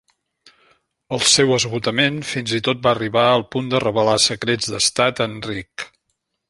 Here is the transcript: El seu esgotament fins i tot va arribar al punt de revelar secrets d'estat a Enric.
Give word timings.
El 1.17 1.21
seu 1.31 1.53
esgotament 1.57 2.17
fins 2.31 2.57
i 2.59 2.63
tot 2.69 2.81
va 2.89 2.93
arribar 2.95 3.29
al 3.35 3.47
punt 3.57 3.71
de 3.75 3.83
revelar 3.87 4.19
secrets 4.31 4.75
d'estat 4.75 5.25
a 5.27 5.31
Enric. 5.33 5.91